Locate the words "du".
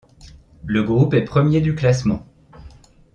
1.61-1.75